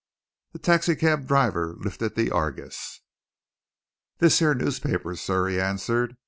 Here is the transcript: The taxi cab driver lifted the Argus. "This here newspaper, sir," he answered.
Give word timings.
The 0.53 0.57
taxi 0.57 0.95
cab 0.95 1.27
driver 1.27 1.75
lifted 1.77 2.15
the 2.15 2.31
Argus. 2.31 3.01
"This 4.17 4.39
here 4.39 4.55
newspaper, 4.55 5.15
sir," 5.15 5.45
he 5.47 5.59
answered. 5.61 6.17